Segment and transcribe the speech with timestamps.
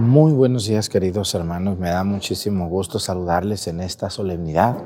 [0.00, 4.78] Muy buenos días queridos hermanos, me da muchísimo gusto saludarles en esta solemnidad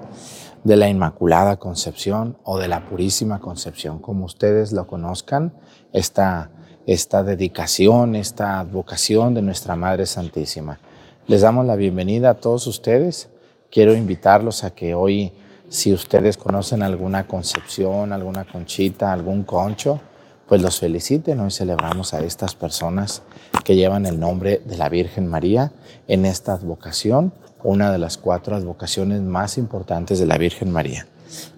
[0.65, 5.55] de la Inmaculada Concepción o de la Purísima Concepción, como ustedes lo conozcan,
[5.93, 6.51] esta,
[6.89, 10.81] esta dedicación, esta advocación de nuestra Madre Santísima.
[11.29, 13.29] Les damos la bienvenida a todos ustedes.
[13.71, 15.33] Quiero invitarlos a que hoy,
[15.69, 20.01] si ustedes conocen alguna concepción, alguna conchita, algún concho,
[20.49, 21.41] pues los feliciten.
[21.41, 23.23] Hoy celebramos a estas personas
[23.65, 25.73] que llevan el nombre de la Virgen María
[26.09, 27.33] en esta advocación,
[27.63, 31.07] una de las cuatro advocaciones más importantes de la Virgen María,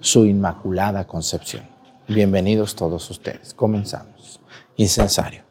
[0.01, 1.65] su Inmaculada Concepción.
[2.09, 3.55] Bienvenidos todos ustedes.
[3.55, 4.41] Comenzamos.
[4.77, 5.45] Incensario.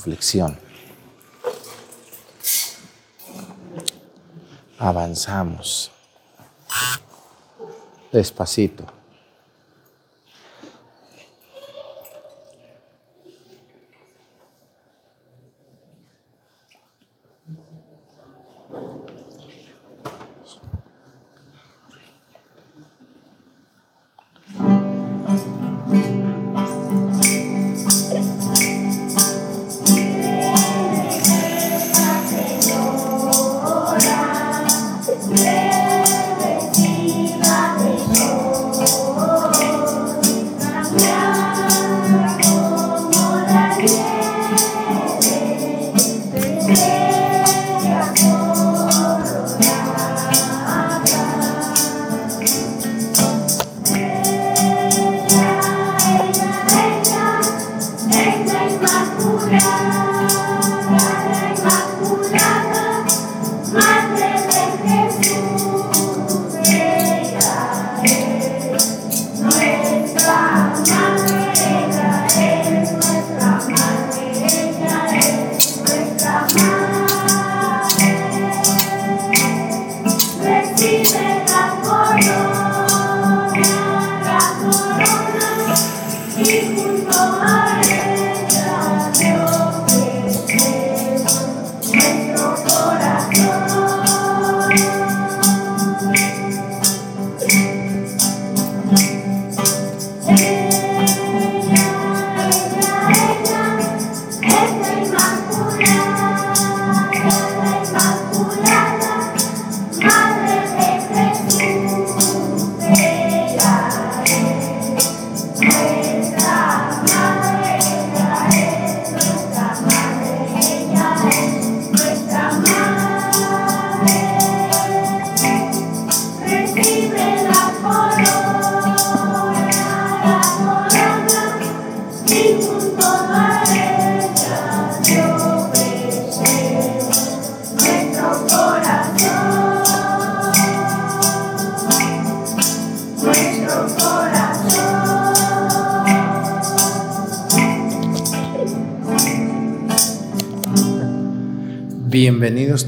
[0.00, 0.58] Genuflexión.
[4.78, 5.90] Avanzamos.
[8.10, 8.99] Despacito.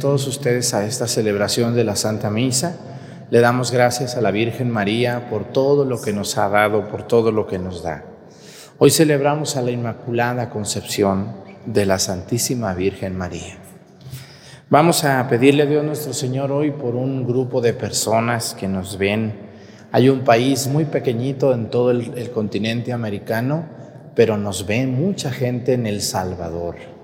[0.02, 2.74] Todos ustedes a esta celebración de la Santa Misa.
[3.30, 7.04] Le damos gracias a la Virgen María por todo lo que nos ha dado, por
[7.04, 8.04] todo lo que nos da.
[8.78, 11.36] Hoy celebramos a la Inmaculada Concepción
[11.66, 13.58] de la Santísima Virgen María.
[14.70, 18.98] Vamos a pedirle a Dios nuestro Señor hoy por un grupo de personas que nos
[18.98, 19.32] ven.
[19.92, 23.66] Hay un país muy pequeñito en todo el, continente americano,
[24.16, 27.01] pero nos ve mucha gente en El Salvador.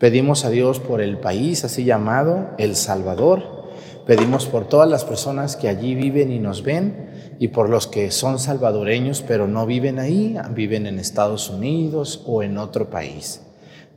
[0.00, 3.68] Pedimos a Dios por el país así llamado El Salvador.
[4.06, 8.10] Pedimos por todas las personas que allí viven y nos ven y por los que
[8.10, 13.42] son salvadoreños pero no viven ahí, viven en Estados Unidos o en otro país.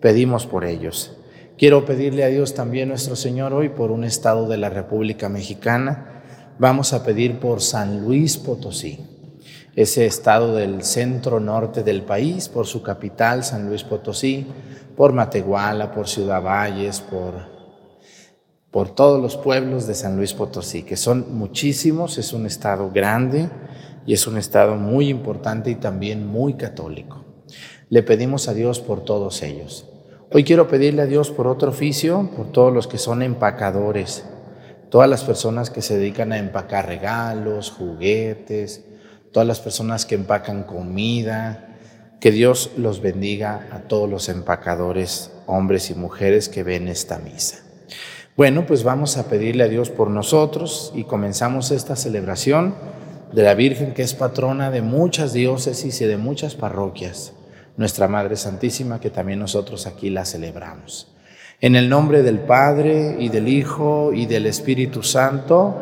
[0.02, 1.16] Pedimos por ellos.
[1.58, 6.22] Quiero pedirle a Dios también nuestro Señor hoy por un estado de la República Mexicana.
[6.60, 9.00] Vamos a pedir por San Luis Potosí,
[9.76, 14.48] ese estado del centro norte del país, por su capital, San Luis Potosí
[14.96, 17.34] por Matehuala, por Ciudad Valles, por,
[18.72, 23.50] por todos los pueblos de San Luis Potosí, que son muchísimos, es un estado grande
[24.06, 27.26] y es un estado muy importante y también muy católico.
[27.90, 29.90] Le pedimos a Dios por todos ellos.
[30.32, 34.26] Hoy quiero pedirle a Dios por otro oficio, por todos los que son empacadores,
[34.90, 38.86] todas las personas que se dedican a empacar regalos, juguetes,
[39.34, 41.76] todas las personas que empacan comida,
[42.22, 47.58] que Dios los bendiga a todos los empacadores, hombres y mujeres que ven esta misa.
[48.38, 52.76] Bueno, pues vamos a pedirle a Dios por nosotros y comenzamos esta celebración
[53.34, 57.34] de la Virgen que es patrona de muchas diócesis y de muchas parroquias,
[57.76, 61.14] nuestra Madre Santísima que también nosotros aquí la celebramos.
[61.60, 65.82] En el nombre del Padre y del Hijo y del Espíritu Santo,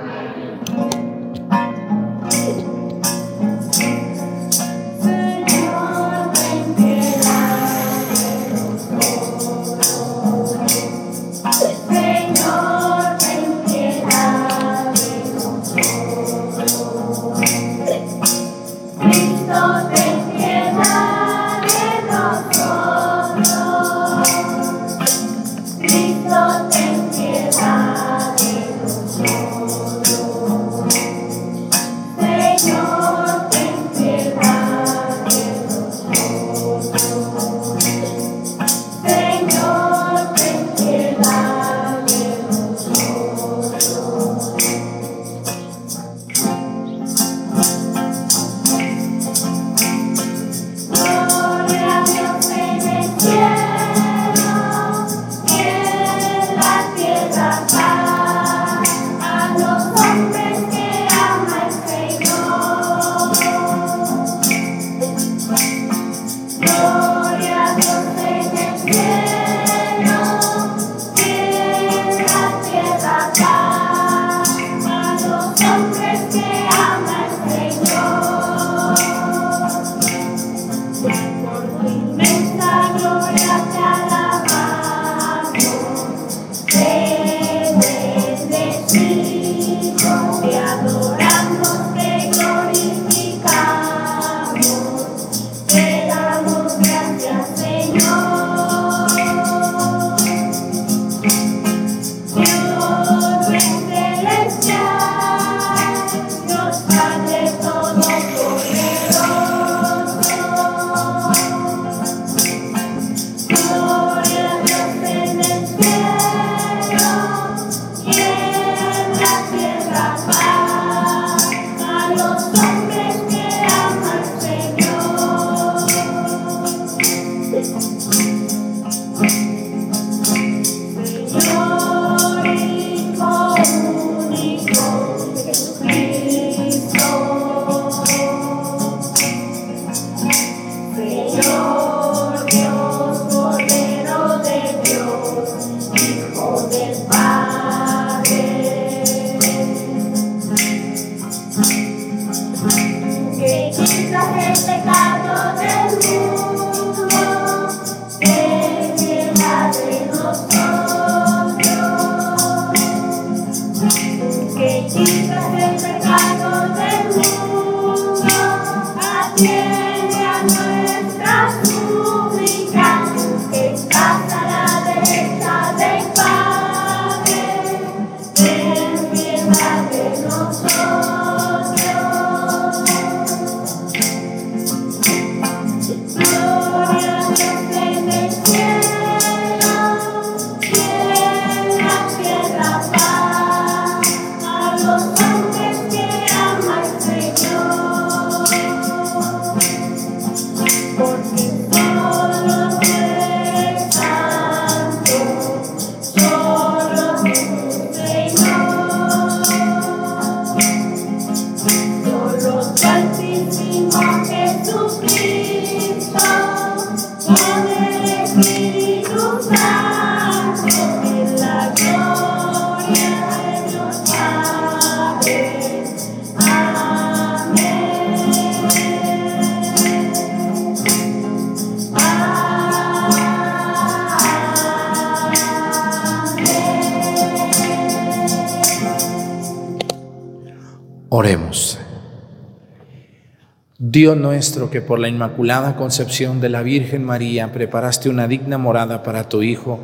[243.91, 249.03] Dios nuestro, que por la Inmaculada Concepción de la Virgen María preparaste una digna morada
[249.03, 249.81] para tu Hijo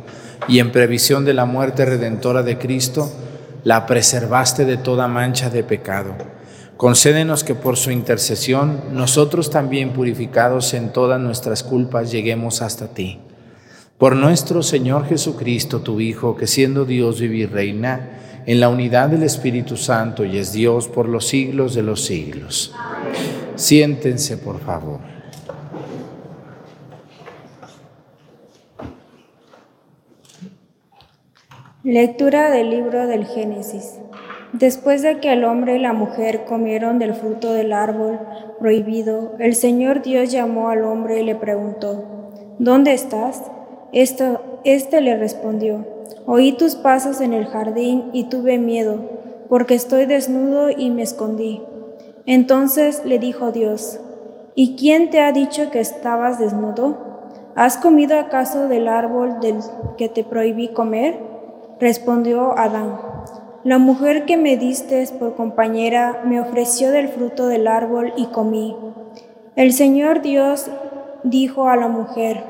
[0.48, 3.12] y en previsión de la muerte redentora de Cristo,
[3.64, 6.14] la preservaste de toda mancha de pecado.
[6.78, 13.20] Concédenos que por su intercesión nosotros también purificados en todas nuestras culpas lleguemos hasta ti.
[13.98, 18.08] Por nuestro Señor Jesucristo, tu Hijo, que siendo Dios vive y reina,
[18.48, 22.74] en la unidad del Espíritu Santo y es Dios por los siglos de los siglos.
[23.56, 25.00] Siéntense, por favor.
[31.84, 33.98] Lectura del libro del Génesis.
[34.54, 38.18] Después de que el hombre y la mujer comieron del fruto del árbol
[38.58, 43.42] prohibido, el Señor Dios llamó al hombre y le preguntó, ¿Dónde estás?
[43.92, 45.97] Esto, este le respondió,
[46.30, 49.00] Oí tus pasos en el jardín y tuve miedo,
[49.48, 51.62] porque estoy desnudo y me escondí.
[52.26, 53.98] Entonces le dijo Dios,
[54.54, 56.98] ¿y quién te ha dicho que estabas desnudo?
[57.54, 59.60] ¿Has comido acaso del árbol del
[59.96, 61.18] que te prohibí comer?
[61.80, 63.00] Respondió Adán,
[63.64, 68.76] la mujer que me diste por compañera me ofreció del fruto del árbol y comí.
[69.56, 70.70] El Señor Dios
[71.24, 72.44] dijo a la mujer,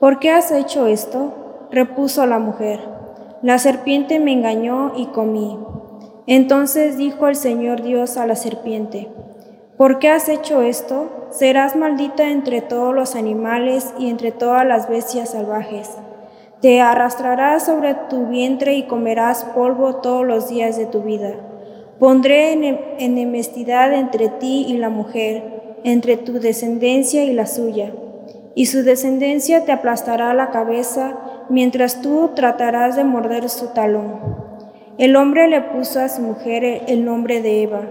[0.00, 1.43] ¿por qué has hecho esto?
[1.74, 2.78] Repuso la mujer,
[3.42, 5.58] la serpiente me engañó y comí.
[6.28, 9.08] Entonces dijo el Señor Dios a la serpiente,
[9.76, 11.26] ¿por qué has hecho esto?
[11.30, 15.90] Serás maldita entre todos los animales y entre todas las bestias salvajes.
[16.60, 21.32] Te arrastrarás sobre tu vientre y comerás polvo todos los días de tu vida.
[21.98, 22.52] Pondré
[23.00, 27.92] enemistad entre ti y la mujer, entre tu descendencia y la suya,
[28.54, 34.44] y su descendencia te aplastará la cabeza mientras tú tratarás de morder su talón.
[34.98, 37.82] El hombre le puso a su mujer el nombre de Eva,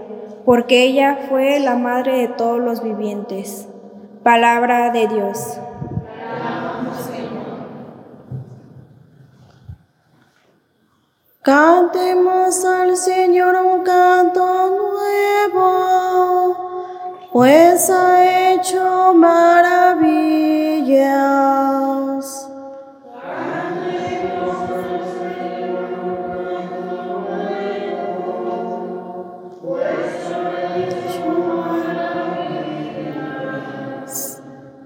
[0.44, 3.68] porque ella fue la madre de todos los vivientes.
[4.22, 5.58] Palabra de Dios.
[11.42, 14.46] Cantemos al Señor un canto
[15.52, 16.56] nuevo,
[17.30, 20.04] pues ha hecho maravillas.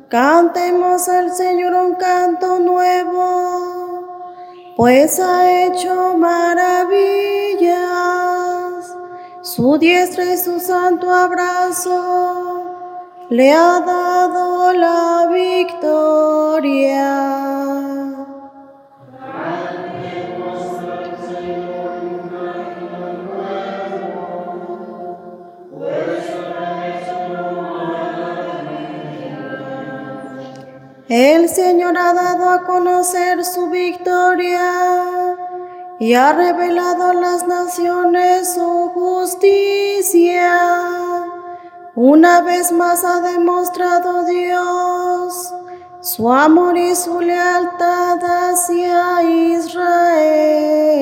[0.09, 4.33] Cantemos al Señor un canto nuevo,
[4.75, 7.77] pues ha hecho maravillas.
[9.43, 12.63] Su diestra y su santo abrazo
[13.29, 15.99] le ha dado la victoria.
[31.09, 35.37] El Señor ha dado a conocer su victoria
[35.99, 40.53] y ha revelado a las naciones su justicia.
[41.95, 45.55] Una vez más ha demostrado Dios
[46.03, 50.99] su amor y su lealtad hacia Israel.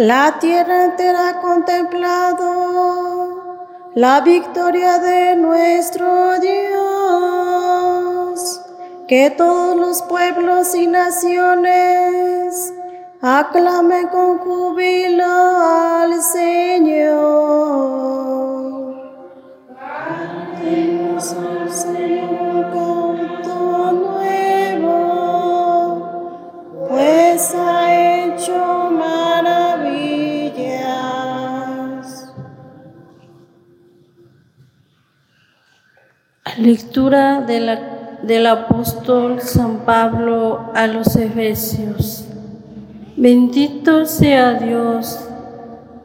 [0.00, 2.48] La tierra entera ha contemplado
[3.94, 7.60] la victoria de nuestro Dios.
[9.06, 12.72] Que todos los pueblos y naciones
[13.20, 17.10] aclamen con júbilo al Señor.
[19.76, 22.19] Al Señor
[36.60, 42.26] Lectura del apóstol San Pablo a los Efesios.
[43.16, 45.26] Bendito sea Dios,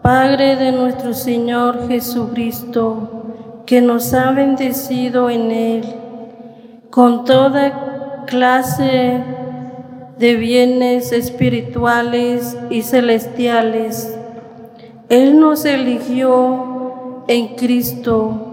[0.01, 3.25] Padre de nuestro Señor Jesucristo,
[3.65, 5.83] que nos ha bendecido en Él
[6.89, 9.21] con toda clase
[10.17, 14.17] de bienes espirituales y celestiales.
[15.09, 18.44] Él nos eligió en Cristo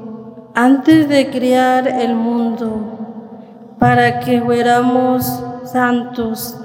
[0.54, 6.58] antes de criar el mundo, para que fuéramos santos,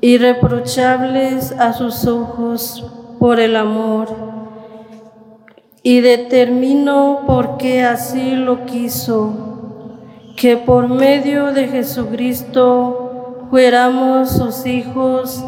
[0.00, 2.84] irreprochables a sus ojos
[3.18, 4.08] por el amor.
[5.82, 9.32] Y determinó porque así lo quiso,
[10.36, 15.44] que por medio de Jesucristo fuéramos sus hijos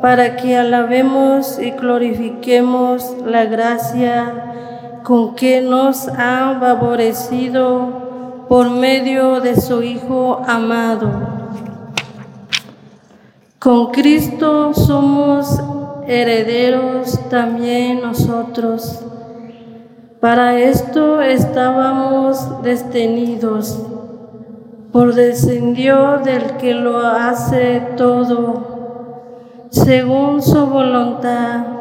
[0.00, 4.52] para que alabemos y glorifiquemos la gracia
[5.02, 11.10] con que nos ha favorecido por medio de su Hijo amado.
[13.58, 15.60] Con Cristo somos
[16.06, 19.00] herederos también nosotros.
[20.20, 23.80] Para esto estábamos destenidos,
[24.92, 31.71] por descendió del que lo hace todo, según su voluntad,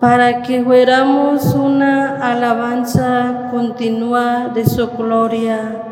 [0.00, 5.82] para que fuéramos una alabanza continua de su gloria.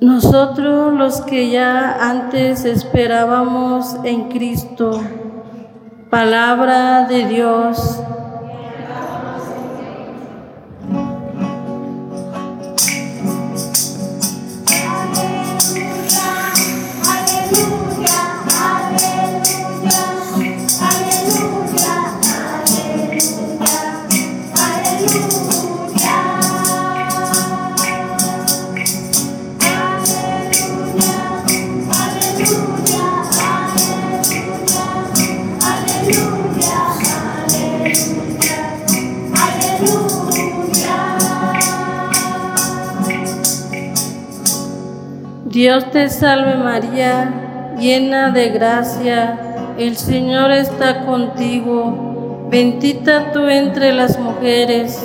[0.00, 5.00] Nosotros los que ya antes esperábamos en Cristo,
[6.10, 8.00] palabra de Dios
[45.58, 54.20] Dios te salve María, llena de gracia, el Señor está contigo, bendita tú entre las
[54.20, 55.04] mujeres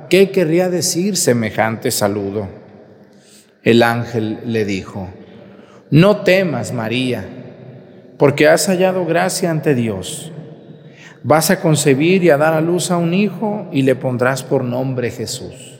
[0.11, 2.49] ¿Qué querría decir semejante saludo?
[3.63, 5.07] El ángel le dijo,
[5.89, 7.25] no temas, María,
[8.17, 10.33] porque has hallado gracia ante Dios.
[11.23, 14.65] Vas a concebir y a dar a luz a un hijo y le pondrás por
[14.65, 15.79] nombre Jesús.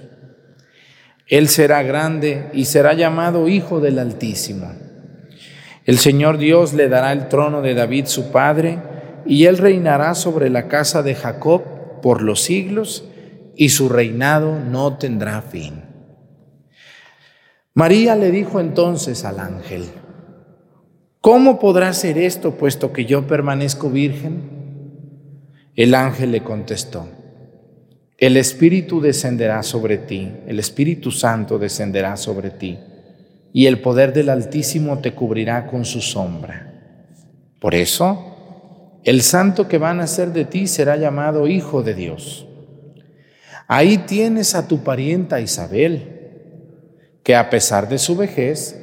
[1.28, 4.72] Él será grande y será llamado Hijo del Altísimo.
[5.84, 8.80] El Señor Dios le dará el trono de David su padre,
[9.26, 13.11] y él reinará sobre la casa de Jacob por los siglos,
[13.56, 15.84] y su reinado no tendrá fin.
[17.74, 19.86] María le dijo entonces al ángel,
[21.22, 24.42] ¿cómo podrá ser esto puesto que yo permanezco virgen?
[25.76, 27.08] El ángel le contestó,
[28.18, 32.78] el Espíritu descenderá sobre ti, el Espíritu Santo descenderá sobre ti,
[33.54, 36.68] y el poder del Altísimo te cubrirá con su sombra.
[37.60, 42.48] Por eso, el santo que va a nacer de ti será llamado Hijo de Dios.
[43.74, 46.90] Ahí tienes a tu parienta Isabel,
[47.24, 48.78] que a pesar de su vejez,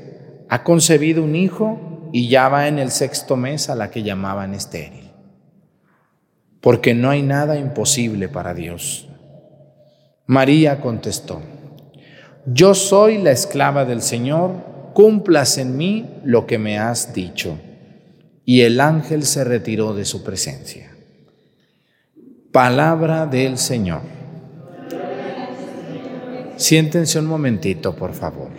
[0.49, 4.55] ha concebido un hijo y ya va en el sexto mes a la que llamaban
[4.55, 5.13] estéril.
[6.63, 9.11] Porque no hay nada imposible para Dios.
[10.25, 11.43] María contestó,
[12.47, 14.53] yo soy la esclava del Señor,
[14.95, 17.59] cumplas en mí lo que me has dicho.
[18.47, 20.91] Y el ángel se retiró de su presencia.
[22.53, 24.18] Palabra del Señor.
[26.59, 28.51] Siéntense un momentito, por favor.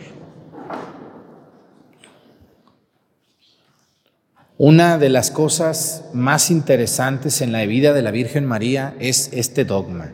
[4.58, 9.64] Una de las cosas más interesantes en la vida de la Virgen María es este
[9.64, 10.14] dogma,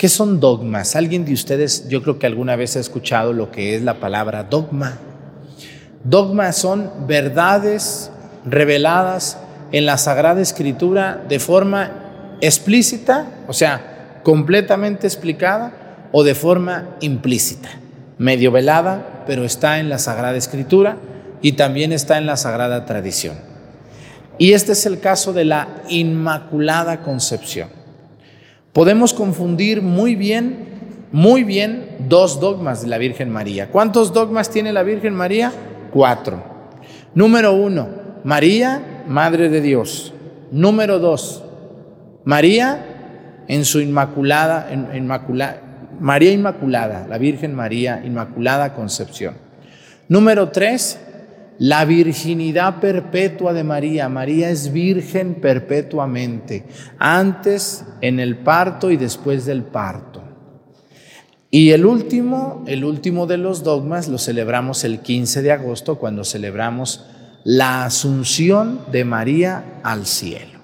[0.00, 0.96] ¿Qué son dogmas?
[0.96, 4.44] ¿Alguien de ustedes, yo creo que alguna vez ha escuchado lo que es la palabra
[4.44, 4.96] dogma?
[6.04, 8.10] Dogmas son verdades
[8.46, 9.36] reveladas
[9.72, 15.74] en la Sagrada Escritura de forma explícita, o sea, completamente explicada,
[16.12, 17.68] o de forma implícita,
[18.18, 20.96] medio velada, pero está en la Sagrada Escritura
[21.42, 23.36] y también está en la Sagrada Tradición.
[24.38, 27.68] Y este es el caso de la Inmaculada Concepción.
[28.72, 30.68] Podemos confundir muy bien,
[31.12, 33.70] muy bien dos dogmas de la Virgen María.
[33.70, 35.52] ¿Cuántos dogmas tiene la Virgen María?
[35.92, 36.42] Cuatro.
[37.14, 37.88] Número uno,
[38.24, 40.14] María, Madre de Dios.
[40.52, 41.44] Número dos,
[42.24, 44.68] María en su inmaculada,
[46.00, 49.34] María Inmaculada, la Virgen María Inmaculada Concepción.
[50.08, 50.98] Número tres,
[51.58, 54.08] la virginidad perpetua de María.
[54.08, 56.64] María es virgen perpetuamente,
[56.98, 60.22] antes en el parto y después del parto.
[61.50, 66.24] Y el último, el último de los dogmas lo celebramos el 15 de agosto cuando
[66.24, 67.06] celebramos
[67.44, 70.60] la asunción de María al cielo.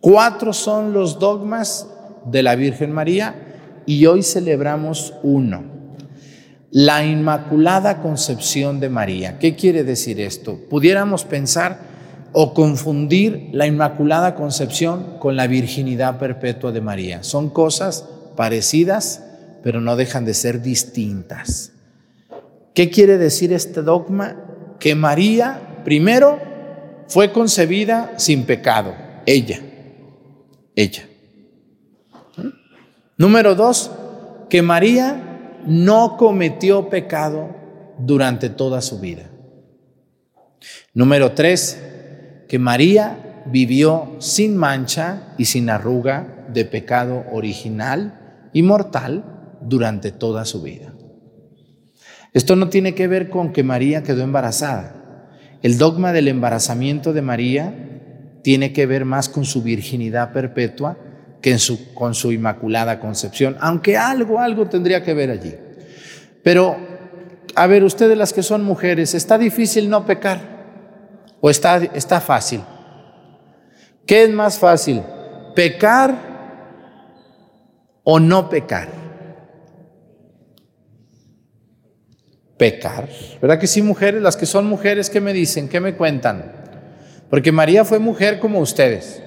[0.00, 1.88] Cuatro son los dogmas
[2.26, 3.45] de la Virgen María
[3.86, 5.76] y hoy celebramos uno
[6.70, 9.38] la Inmaculada Concepción de María.
[9.38, 10.58] ¿Qué quiere decir esto?
[10.68, 11.78] Pudiéramos pensar
[12.32, 17.22] o confundir la Inmaculada Concepción con la virginidad perpetua de María.
[17.22, 19.24] Son cosas parecidas,
[19.62, 21.72] pero no dejan de ser distintas.
[22.74, 24.36] ¿Qué quiere decir este dogma?
[24.78, 26.38] Que María, primero,
[27.08, 28.94] fue concebida sin pecado,
[29.24, 29.60] ella,
[30.74, 31.08] ella.
[33.18, 33.90] Número dos,
[34.50, 37.56] que María no cometió pecado
[37.98, 39.30] durante toda su vida.
[40.92, 41.82] Número tres,
[42.46, 49.24] que María vivió sin mancha y sin arruga de pecado original y mortal
[49.62, 50.92] durante toda su vida.
[52.34, 55.30] Esto no tiene que ver con que María quedó embarazada.
[55.62, 57.74] El dogma del embarazamiento de María
[58.42, 60.98] tiene que ver más con su virginidad perpetua
[61.40, 65.54] que su, con su inmaculada concepción, aunque algo, algo tendría que ver allí.
[66.42, 66.76] Pero,
[67.54, 70.40] a ver, ustedes las que son mujeres, ¿está difícil no pecar?
[71.40, 72.62] ¿O está, está fácil?
[74.06, 75.02] ¿Qué es más fácil?
[75.54, 76.14] ¿Pecar
[78.04, 78.88] o no pecar?
[82.56, 83.08] Pecar.
[83.40, 84.22] ¿Verdad que sí, mujeres?
[84.22, 85.68] Las que son mujeres, ¿qué me dicen?
[85.68, 86.52] ¿Qué me cuentan?
[87.28, 89.22] Porque María fue mujer como ustedes.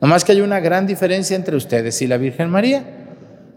[0.00, 2.84] Nomás que hay una gran diferencia entre ustedes y la Virgen María.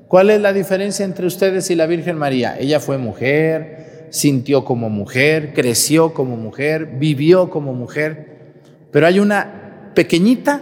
[0.07, 2.57] ¿Cuál es la diferencia entre ustedes y la Virgen María?
[2.59, 8.53] Ella fue mujer, sintió como mujer, creció como mujer, vivió como mujer.
[8.91, 10.61] Pero hay una pequeñita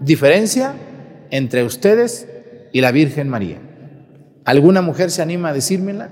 [0.00, 0.74] diferencia
[1.30, 2.28] entre ustedes
[2.72, 3.58] y la Virgen María.
[4.44, 6.10] ¿Alguna mujer se anima a decírmela?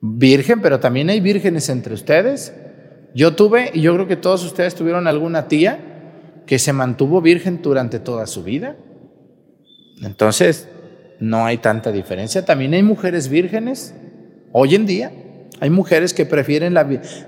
[0.00, 2.52] Virgen, pero también hay vírgenes entre ustedes.
[3.14, 5.78] Yo tuve, y yo creo que todos ustedes tuvieron alguna tía
[6.46, 8.76] que se mantuvo virgen durante toda su vida.
[10.02, 10.68] Entonces,
[11.20, 12.44] no hay tanta diferencia.
[12.44, 13.94] También hay mujeres vírgenes
[14.52, 15.12] hoy en día.
[15.60, 16.76] Hay mujeres que prefieren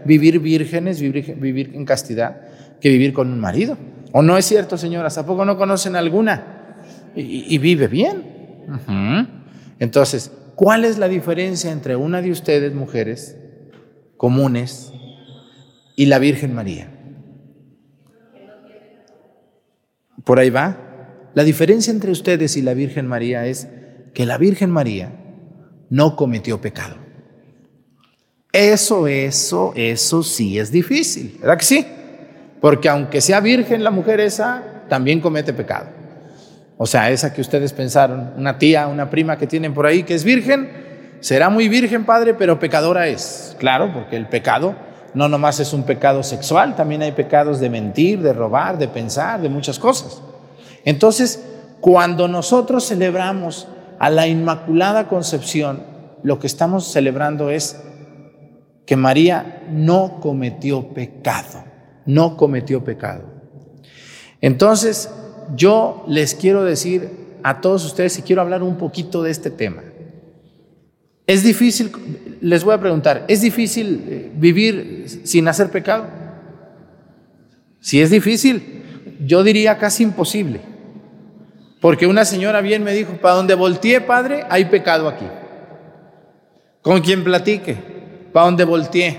[0.05, 2.43] vivir vírgenes, vivir, en castidad,
[2.81, 3.77] que vivir con un marido.
[4.13, 5.19] ¿O no es cierto, señoras?
[5.19, 6.77] ¿A poco no conocen alguna?
[7.17, 8.25] Y, vive bien.
[9.81, 13.37] Entonces, ¿Cuál es la diferencia entre una de ustedes, mujeres
[14.17, 14.93] comunes,
[15.97, 16.91] y la Virgen María?
[20.25, 21.31] Por ahí va.
[21.35, 23.69] La diferencia entre ustedes y la Virgen María es
[24.15, 25.13] que la Virgen María
[25.89, 26.97] no cometió pecado.
[28.53, 31.87] Eso, eso, eso sí es difícil, ¿verdad que sí?
[32.61, 36.00] Porque aunque sea virgen la mujer esa, también comete pecado.
[36.83, 40.15] O sea, esa que ustedes pensaron, una tía, una prima que tienen por ahí que
[40.15, 43.55] es virgen, será muy virgen, padre, pero pecadora es.
[43.59, 44.75] Claro, porque el pecado
[45.13, 49.43] no nomás es un pecado sexual, también hay pecados de mentir, de robar, de pensar,
[49.43, 50.23] de muchas cosas.
[50.87, 51.45] Entonces,
[51.83, 55.83] cuando nosotros celebramos a la Inmaculada Concepción,
[56.23, 57.79] lo que estamos celebrando es
[58.87, 61.63] que María no cometió pecado,
[62.07, 63.25] no cometió pecado.
[64.41, 65.11] Entonces,
[65.55, 67.11] yo les quiero decir
[67.43, 69.83] a todos ustedes y quiero hablar un poquito de este tema.
[71.27, 71.93] Es difícil,
[72.41, 76.07] les voy a preguntar, ¿es difícil eh, vivir sin hacer pecado?
[77.81, 78.83] Si es difícil,
[79.25, 80.61] yo diría casi imposible.
[81.81, 85.27] Porque una señora bien me dijo, para donde volteé, padre, hay pecado aquí.
[86.83, 87.77] Con quien platique,
[88.33, 89.19] para donde volteé,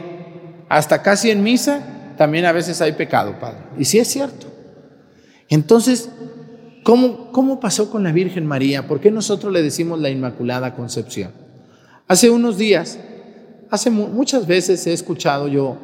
[0.69, 1.81] hasta casi en misa,
[2.17, 3.59] también a veces hay pecado, Padre.
[3.77, 4.47] Y sí es cierto.
[5.49, 6.09] Entonces,
[6.83, 8.87] ¿cómo, cómo pasó con la Virgen María?
[8.87, 11.31] ¿Por qué nosotros le decimos la Inmaculada Concepción?
[12.07, 12.99] Hace unos días,
[13.69, 15.77] hace muchas veces he escuchado yo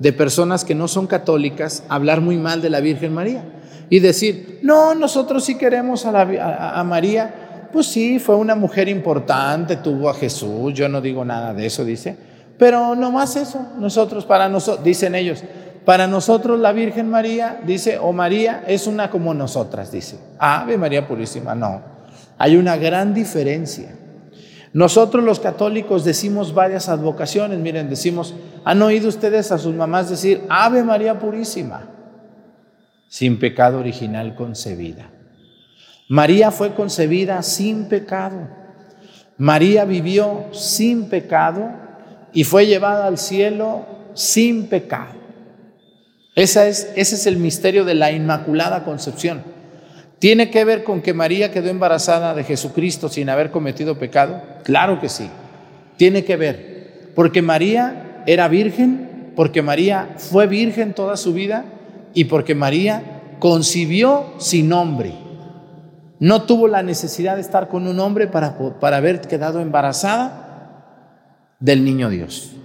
[0.00, 3.44] de personas que no son católicas hablar muy mal de la Virgen María
[3.90, 10.08] y decir, no, nosotros sí queremos a, María pues sí, fue una mujer importante, tuvo
[10.08, 12.16] a Jesús, yo no digo nada de eso, dice,
[12.58, 15.44] pero no más eso, nosotros, para nosotros, dicen ellos,
[15.84, 21.08] para nosotros la Virgen María, dice, o María es una como nosotras, dice, Ave María
[21.08, 21.82] Purísima, no,
[22.38, 23.94] hay una gran diferencia.
[24.72, 30.42] Nosotros los católicos decimos varias advocaciones, miren, decimos, ¿han oído ustedes a sus mamás decir,
[30.48, 31.88] Ave María Purísima,
[33.08, 35.10] sin pecado original concebida?
[36.08, 38.48] María fue concebida sin pecado.
[39.38, 41.70] María vivió sin pecado
[42.32, 45.19] y fue llevada al cielo sin pecado.
[46.40, 49.42] Esa es, ese es el misterio de la Inmaculada Concepción.
[50.18, 54.40] ¿Tiene que ver con que María quedó embarazada de Jesucristo sin haber cometido pecado?
[54.64, 55.28] Claro que sí.
[55.98, 57.10] Tiene que ver.
[57.14, 61.66] Porque María era virgen, porque María fue virgen toda su vida
[62.14, 63.02] y porque María
[63.38, 65.12] concibió sin hombre.
[66.20, 70.86] No tuvo la necesidad de estar con un hombre para, para haber quedado embarazada
[71.58, 72.56] del niño Dios.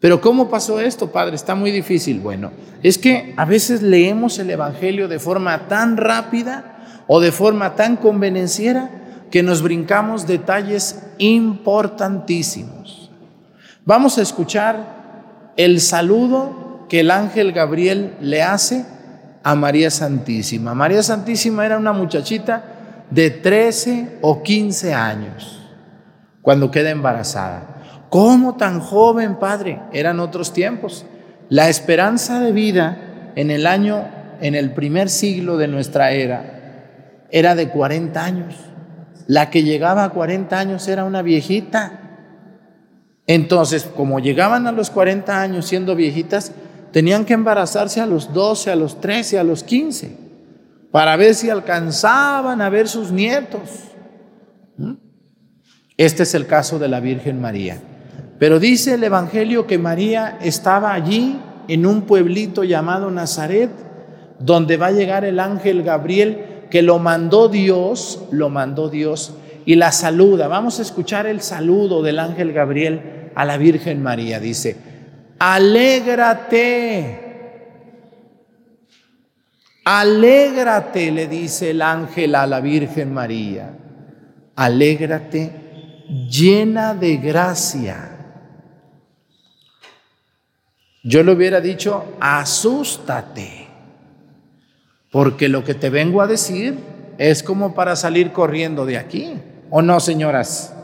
[0.00, 1.34] Pero ¿cómo pasó esto, Padre?
[1.34, 2.20] Está muy difícil.
[2.20, 7.74] Bueno, es que a veces leemos el Evangelio de forma tan rápida o de forma
[7.74, 8.90] tan convenenciera
[9.30, 13.10] que nos brincamos detalles importantísimos.
[13.84, 18.86] Vamos a escuchar el saludo que el ángel Gabriel le hace
[19.42, 20.74] a María Santísima.
[20.74, 25.60] María Santísima era una muchachita de 13 o 15 años
[26.42, 27.77] cuando queda embarazada.
[28.08, 29.80] ¿Cómo tan joven, padre?
[29.92, 31.04] Eran otros tiempos.
[31.50, 34.06] La esperanza de vida en el año,
[34.40, 38.54] en el primer siglo de nuestra era, era de 40 años.
[39.26, 42.00] La que llegaba a 40 años era una viejita.
[43.26, 46.52] Entonces, como llegaban a los 40 años siendo viejitas,
[46.92, 50.16] tenían que embarazarse a los 12, a los 13, a los 15,
[50.90, 53.68] para ver si alcanzaban a ver sus nietos.
[54.78, 54.94] ¿Mm?
[55.98, 57.78] Este es el caso de la Virgen María.
[58.38, 63.70] Pero dice el Evangelio que María estaba allí en un pueblito llamado Nazaret,
[64.38, 69.34] donde va a llegar el ángel Gabriel, que lo mandó Dios, lo mandó Dios,
[69.66, 70.48] y la saluda.
[70.48, 74.40] Vamos a escuchar el saludo del ángel Gabriel a la Virgen María.
[74.40, 74.76] Dice,
[75.38, 77.26] alégrate.
[79.84, 83.74] Alégrate, le dice el ángel a la Virgen María.
[84.54, 85.50] Alégrate
[86.30, 88.17] llena de gracia.
[91.02, 93.68] Yo le hubiera dicho, asústate,
[95.10, 96.76] porque lo que te vengo a decir
[97.18, 99.34] es como para salir corriendo de aquí.
[99.70, 100.74] ¿O no, señoras?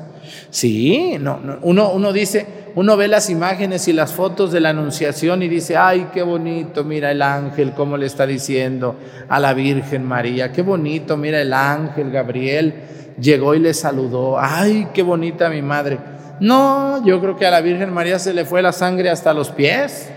[0.50, 2.46] Sí, no, Uno, uno dice,
[2.76, 6.84] uno ve las imágenes y las fotos de la anunciación y dice, ay, qué bonito,
[6.84, 8.96] mira el ángel, cómo le está diciendo
[9.28, 12.74] a la Virgen María, qué bonito, mira el ángel Gabriel,
[13.20, 15.98] llegó y le saludó, ay, qué bonita mi madre.
[16.40, 19.50] No, yo creo que a la Virgen María se le fue la sangre hasta los
[19.50, 20.10] pies.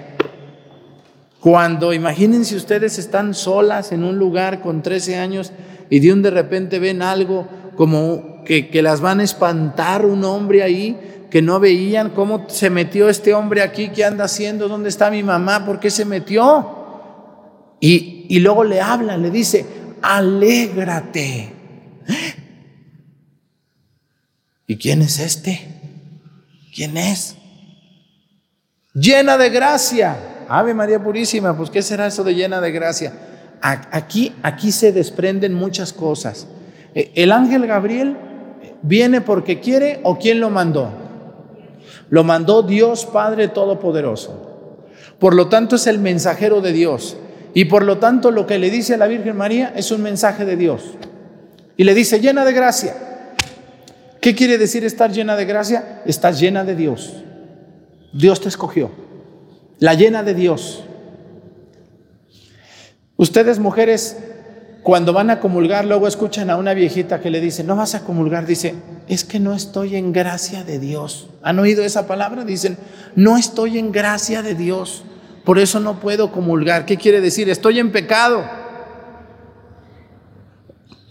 [1.40, 5.52] Cuando imagínense ustedes están solas en un lugar con 13 años
[5.90, 10.24] y de un de repente ven algo como que, que las van a espantar un
[10.24, 10.98] hombre ahí
[11.30, 15.24] que no veían cómo se metió este hombre aquí, qué anda haciendo, dónde está mi
[15.24, 16.76] mamá, por qué se metió.
[17.80, 19.66] Y, y luego le habla, le dice,
[20.02, 21.52] alégrate.
[24.68, 25.77] ¿Y quién es este?
[26.78, 27.36] ¿Quién es?
[28.94, 30.16] Llena de gracia.
[30.48, 33.14] Ave María Purísima, pues ¿qué será eso de llena de gracia?
[33.62, 36.46] Aquí, aquí se desprenden muchas cosas.
[36.94, 38.16] E, el ángel Gabriel
[38.84, 40.92] viene porque quiere o quién lo mandó.
[42.12, 44.86] Lo mandó Dios Padre Todopoderoso.
[45.18, 47.18] Por lo tanto es el mensajero de Dios.
[47.56, 50.46] Y por lo tanto lo que le dice a la Virgen María es un mensaje
[50.46, 50.84] de Dios.
[51.76, 53.07] Y le dice, llena de gracia.
[54.28, 56.02] ¿Qué quiere decir estar llena de gracia?
[56.06, 57.14] Estás llena de Dios.
[58.12, 58.92] Dios te escogió.
[59.80, 60.84] La llena de Dios.
[63.16, 64.18] Ustedes mujeres
[64.84, 68.04] cuando van a comulgar, luego escuchan a una viejita que le dice, no vas a
[68.04, 68.76] comulgar, dice,
[69.08, 71.30] es que no estoy en gracia de Dios.
[71.42, 72.44] ¿Han oído esa palabra?
[72.44, 72.78] Dicen,
[73.16, 75.06] no estoy en gracia de Dios,
[75.46, 76.86] por eso no puedo comulgar.
[76.86, 77.50] ¿Qué quiere decir?
[77.50, 78.44] Estoy en pecado.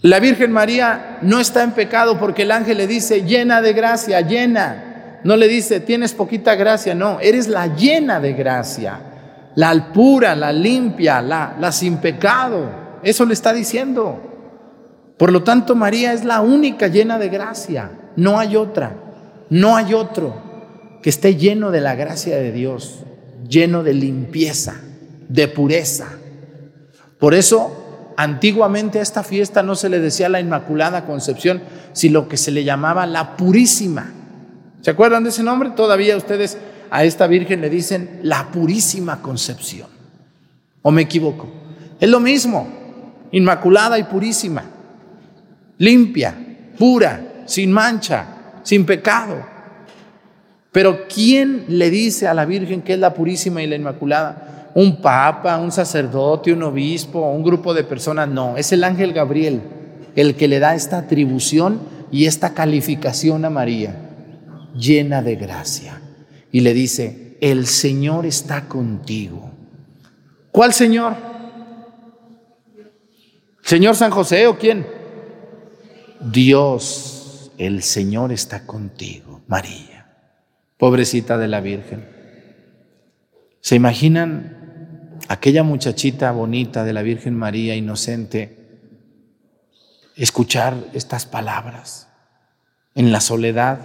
[0.01, 4.21] La Virgen María no está en pecado porque el ángel le dice, llena de gracia,
[4.21, 5.19] llena.
[5.23, 8.99] No le dice, tienes poquita gracia, no, eres la llena de gracia.
[9.55, 12.69] la pura, la limpia, la, la sin pecado.
[13.01, 14.21] Eso le está diciendo.
[15.17, 17.89] Por lo tanto, María es la única llena de gracia.
[18.15, 18.95] No hay otra,
[19.49, 20.35] no hay otro
[21.01, 23.03] que esté lleno de la gracia de Dios,
[23.47, 24.75] lleno de limpieza,
[25.27, 26.07] de pureza.
[27.19, 27.86] Por eso,
[28.17, 31.61] antiguamente a esta fiesta no se le decía la Inmaculada Concepción,
[31.93, 34.11] sino que se le llamaba la Purísima.
[34.81, 35.69] ¿Se acuerdan de ese nombre?
[35.69, 36.57] Todavía ustedes
[36.89, 39.87] a esta Virgen le dicen la Purísima Concepción.
[40.81, 41.47] ¿O me equivoco?
[41.99, 42.67] Es lo mismo,
[43.31, 44.63] Inmaculada y Purísima,
[45.77, 46.35] limpia,
[46.77, 48.25] pura, sin mancha,
[48.63, 49.45] sin pecado.
[50.71, 54.56] Pero ¿quién le dice a la Virgen que es la Purísima y la Inmaculada?
[54.77, 58.29] ¿Un papa, un sacerdote, un obispo, un grupo de personas?
[58.29, 59.63] No, es el ángel Gabriel
[60.15, 61.79] el que le da esta atribución
[62.11, 63.95] y esta calificación a María
[64.75, 65.99] llena de gracia.
[66.51, 69.49] Y le dice, el Señor está contigo.
[70.51, 71.15] ¿Cuál Señor?
[73.63, 74.85] ¿Señor San José o quién?
[76.21, 80.07] Dios, el Señor está contigo, María,
[80.77, 82.07] pobrecita de la Virgen.
[83.59, 84.56] ¿Se imaginan
[85.27, 88.57] aquella muchachita bonita de la Virgen María, inocente,
[90.15, 92.07] escuchar estas palabras
[92.95, 93.79] en la soledad?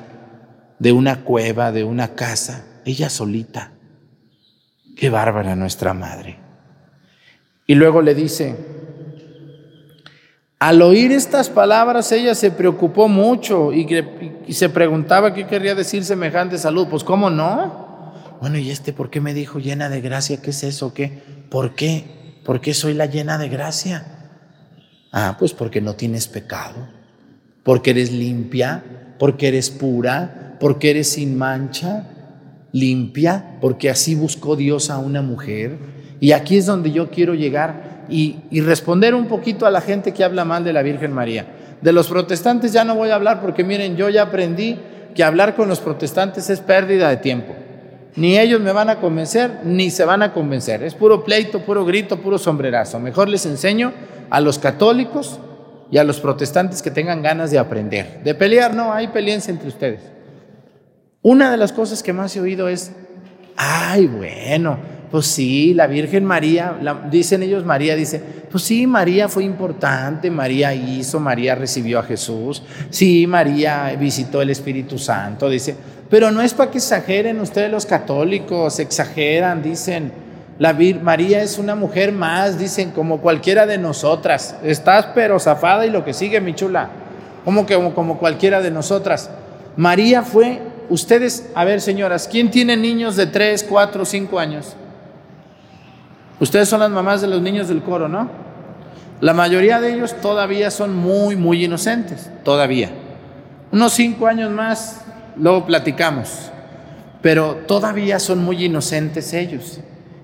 [0.83, 3.71] de una cueva, de una casa, ella solita.
[4.97, 6.41] Qué bárbara nuestra madre.
[7.69, 8.57] Y luego le dice,
[10.59, 13.87] al oír estas palabras ella se preocupó mucho y,
[14.53, 16.89] se preguntaba qué quería decir semejante salud.
[16.91, 18.13] Pues ¿cómo no?
[18.41, 20.43] Bueno, ¿y este por qué me dijo llena de gracia?
[20.43, 20.93] ¿Qué es eso?
[20.93, 21.23] ¿Qué?
[21.53, 22.05] ¿Por qué?
[22.47, 24.07] ¿Por qué soy la llena de gracia?
[25.13, 26.89] Ah, pues porque no tienes pecado,
[27.63, 28.83] porque eres limpia,
[29.19, 32.07] porque eres pura, porque eres sin mancha,
[32.73, 35.77] limpia, porque así buscó Dios a una mujer.
[36.21, 40.25] Y aquí es donde yo quiero llegar y, responder un poquito a la gente que
[40.25, 41.45] habla mal de la Virgen María.
[41.83, 44.79] De los protestantes ya no voy a hablar porque miren, yo ya aprendí
[45.15, 47.55] que hablar con los protestantes es pérdida de tiempo.
[48.15, 50.83] Ni ellos me van a convencer, ni se van a convencer.
[50.83, 52.99] Es puro pleito, puro grito, puro sombrerazo.
[52.99, 53.93] Mejor les enseño
[54.29, 55.41] a los católicos
[55.91, 58.21] y a los protestantes que tengan ganas de aprender.
[58.23, 60.01] De pelear, no, hay peleense entre ustedes.
[61.23, 62.93] Una de las cosas que más he oído es,
[63.57, 64.79] ay, bueno,
[65.11, 66.79] pues sí, la Virgen María,
[67.11, 68.21] dicen ellos María, dice,
[68.51, 74.49] pues sí, María fue importante, María hizo, María recibió a Jesús, sí, María visitó el
[74.49, 75.77] Espíritu Santo, dice,
[76.13, 80.13] pero no es para que exageren ustedes los católicos, exageran, dicen,
[80.59, 85.91] la María es una mujer más, dicen, como cualquiera de nosotras, estás pero zafada y
[85.91, 86.91] lo que sigue, mi chula,
[87.47, 89.31] como que como, cualquiera de nosotras.
[89.75, 94.77] María fue Ustedes, a ver señoras, ¿quién tiene niños de 3, 4, 5 años?
[96.41, 98.29] Ustedes son las mamás de los niños del coro, ¿no?
[99.23, 102.91] La mayoría de ellos todavía son muy, muy inocentes, todavía.
[103.71, 105.02] Unos 5 años más,
[105.37, 106.51] luego platicamos,
[107.21, 109.81] pero todavía son muy inocentes ellos.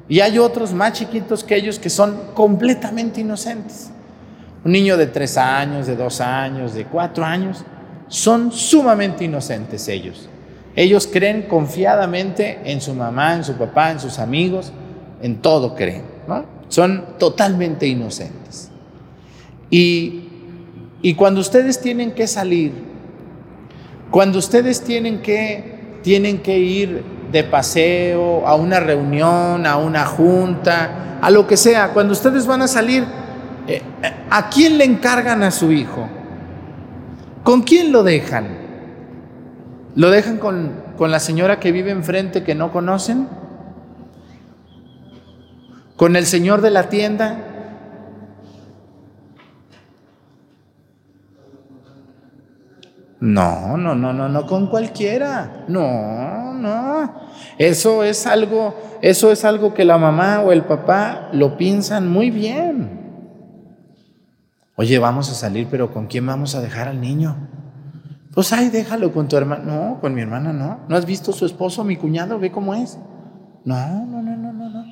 [0.09, 3.91] Y hay otros más chiquitos que ellos que son completamente inocentes.
[4.65, 7.65] Un niño de 3 años, de 2 años, de 4 años,
[8.09, 10.29] son sumamente inocentes ellos.
[10.75, 14.73] Ellos creen confiadamente en su mamá, en su papá, en sus amigos,
[15.21, 16.03] en todo creen.
[16.69, 18.71] Son totalmente inocentes.
[19.71, 20.29] Y,
[21.03, 22.73] y cuando ustedes tienen que salir,
[24.11, 31.19] cuando ustedes tienen que, tienen que ir de paseo, a una reunión, a una junta,
[31.21, 33.05] a lo que sea, cuando ustedes van a salir,
[33.67, 33.83] eh,
[34.31, 36.09] ¿a quién le encargan a su hijo?
[37.43, 38.47] ¿Con quién lo dejan?
[39.95, 43.29] ¿Lo dejan con, con la señora que vive enfrente que no conocen?
[45.97, 47.48] ¿Con el señor de la tienda?
[53.21, 55.65] No, no, no, no, no con cualquiera.
[55.69, 57.13] No, no.
[57.59, 62.31] Eso es algo, eso es algo que la mamá o el papá lo piensan muy
[62.31, 62.99] bien.
[64.77, 67.37] Oye, vamos a salir, pero ¿con quién vamos a dejar al niño?
[68.33, 69.65] Pues ay, déjalo con tu hermana.
[69.65, 70.79] No, con mi hermana no.
[70.89, 72.39] ¿No has visto su esposo, mi cuñado?
[72.39, 72.97] Ve cómo es.
[73.65, 74.85] No, no, no, no, no, no.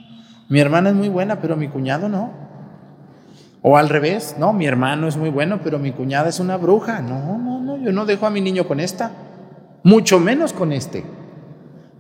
[0.49, 2.46] Mi hermana es muy buena, pero mi cuñado no.
[3.69, 7.03] O al revés, no, mi hermano es muy bueno, pero mi cuñada es una bruja.
[7.03, 9.11] No, no, no, yo no dejo a mi niño con esta.
[9.83, 11.03] Mucho menos con este.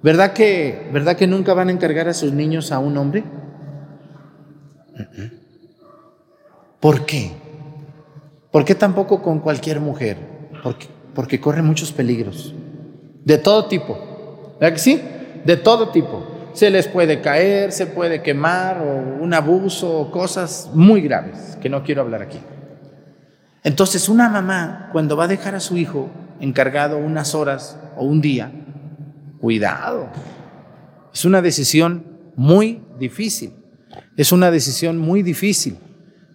[0.00, 3.24] ¿Verdad que, ¿verdad que nunca van a encargar a sus niños a un hombre?
[6.78, 7.32] ¿Por qué?
[8.52, 10.18] ¿Por qué tampoco con cualquier mujer?
[10.62, 10.86] Porque
[11.16, 12.54] porque corre muchos peligros,
[13.24, 13.98] de todo tipo.
[14.60, 15.00] ¿Verdad que sí?
[15.46, 16.22] De todo tipo.
[16.57, 21.68] Se les puede caer, se puede quemar o un abuso o cosas muy graves que
[21.68, 22.40] no quiero hablar aquí.
[23.62, 26.09] Entonces una mamá cuando va a dejar a su hijo
[26.40, 28.50] encargado unas horas o un día,
[29.38, 30.09] cuidado.
[31.12, 33.52] Es una decisión muy difícil.
[34.16, 35.76] Es una decisión muy difícil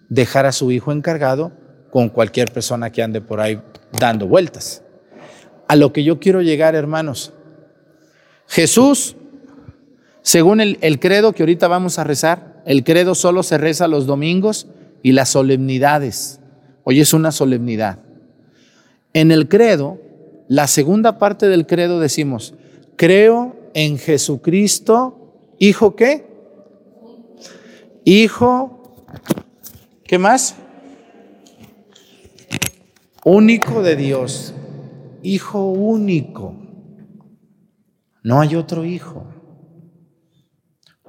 [0.08, 1.50] dejar a su hijo encargado
[1.90, 3.60] con cualquier persona que ande por ahí
[3.98, 4.84] dando vueltas.
[5.66, 7.32] A lo que yo quiero llegar, hermanos.
[8.46, 9.16] Jesús,
[10.22, 14.68] según el, credo que ahorita vamos a rezar, el credo solo se reza los domingos
[15.02, 16.38] y las solemnidades.
[16.84, 17.98] Hoy es una solemnidad.
[19.12, 19.98] En el credo,
[20.46, 22.54] la segunda parte del credo decimos,
[22.96, 26.24] creo en Jesucristo, hijo qué?
[28.04, 28.94] Hijo,
[30.04, 30.54] ¿qué más?
[33.24, 34.54] Único de Dios,
[35.22, 36.54] hijo único.
[38.22, 39.31] No hay otro hijo.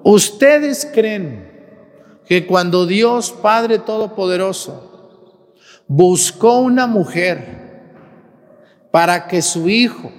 [0.03, 1.49] Ustedes creen
[2.25, 5.53] que cuando Dios Padre Todopoderoso
[5.87, 7.63] buscó una mujer
[8.91, 10.11] para que su hijo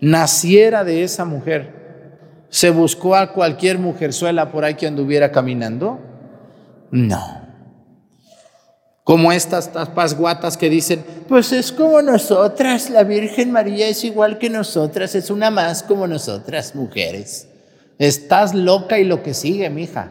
[0.00, 6.00] naciera de esa mujer, ¿se buscó a cualquier mujerzuela por ahí que anduviera caminando?
[6.90, 7.46] No.
[9.04, 14.38] Como estas tapas guatas que dicen, pues es como nosotras, la Virgen María es igual
[14.38, 17.48] que nosotras, es una más como nosotras, mujeres.
[17.98, 20.10] Estás loca y lo que sigue, mija.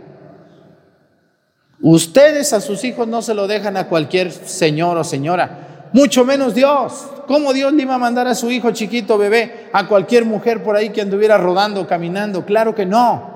[1.81, 6.55] Ustedes a sus hijos no se lo dejan a cualquier señor o señora, mucho menos
[6.55, 7.07] Dios.
[7.27, 10.75] ¿Cómo Dios le iba a mandar a su hijo chiquito, bebé, a cualquier mujer por
[10.75, 12.45] ahí que anduviera rodando, caminando?
[12.45, 13.33] Claro que no.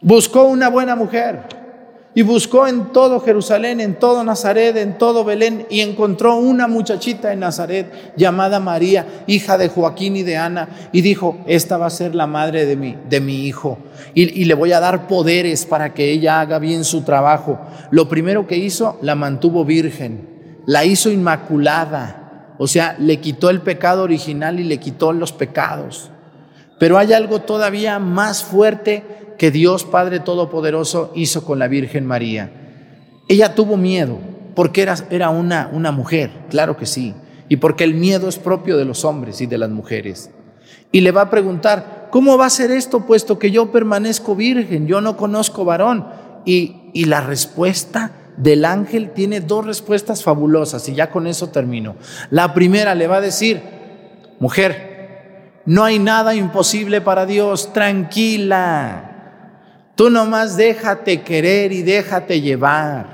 [0.00, 1.57] Buscó una buena mujer
[2.18, 7.32] y buscó en todo Jerusalén, en todo Nazaret, en todo Belén, y encontró una muchachita
[7.32, 11.90] en Nazaret llamada María, hija de Joaquín y de Ana, y dijo, esta va a
[11.90, 13.78] ser la madre de mi, de mi hijo,
[14.14, 17.60] y, y le voy a dar poderes para que ella haga bien su trabajo.
[17.92, 23.60] Lo primero que hizo, la mantuvo virgen, la hizo inmaculada, o sea, le quitó el
[23.60, 26.10] pecado original y le quitó los pecados.
[26.80, 29.04] Pero hay algo todavía más fuerte
[29.38, 32.50] que Dios Padre Todopoderoso hizo con la Virgen María.
[33.28, 34.18] Ella tuvo miedo
[34.54, 37.14] porque era, era una, una mujer, claro que sí,
[37.48, 40.30] y porque el miedo es propio de los hombres y de las mujeres.
[40.90, 44.86] Y le va a preguntar, ¿cómo va a ser esto puesto que yo permanezco virgen,
[44.86, 46.06] yo no conozco varón?
[46.44, 51.96] Y, y la respuesta del ángel tiene dos respuestas fabulosas y ya con eso termino.
[52.30, 53.60] La primera le va a decir,
[54.40, 59.17] mujer, no hay nada imposible para Dios, tranquila.
[59.98, 63.08] Tú nomás déjate querer y déjate llevar.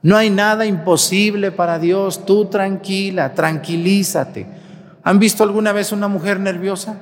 [0.00, 2.24] No hay nada imposible para Dios.
[2.24, 4.46] Tú tranquila, tranquilízate.
[5.02, 6.98] ¿Han visto alguna vez una mujer nerviosa?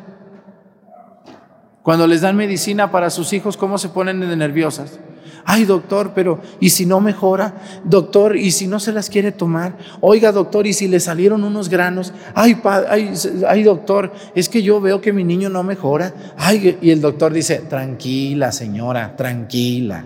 [1.83, 4.99] Cuando les dan medicina para sus hijos, ¿cómo se ponen de nerviosas?
[5.45, 7.55] Ay, doctor, pero ¿y si no mejora?
[7.85, 9.77] Doctor, ¿y si no se las quiere tomar?
[10.01, 12.13] Oiga, doctor, ¿y si le salieron unos granos?
[12.35, 13.13] Ay, ay,
[13.49, 16.15] ay, doctor, es que yo veo que mi niño no mejora.
[16.37, 20.05] Ay, y el doctor dice, tranquila, señora, tranquila.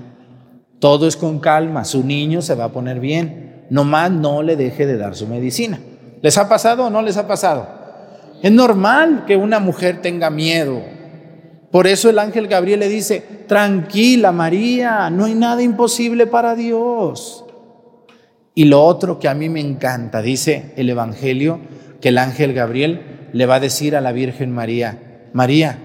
[0.78, 3.64] Todo es con calma, su niño se va a poner bien.
[3.70, 5.78] Nomás no le deje de dar su medicina.
[6.22, 7.68] ¿Les ha pasado o no les ha pasado?
[8.42, 10.82] Es normal que una mujer tenga miedo,
[11.74, 17.44] por eso el ángel Gabriel le dice, tranquila María, no hay nada imposible para Dios.
[18.54, 21.58] Y lo otro que a mí me encanta, dice el Evangelio,
[22.00, 25.80] que el ángel Gabriel le va a decir a la Virgen María, María,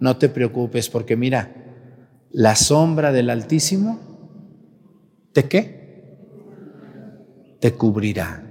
[0.00, 1.54] no te preocupes porque mira,
[2.32, 4.00] la sombra del Altísimo,
[5.32, 6.16] ¿te qué?
[7.60, 8.44] Te cubrirá.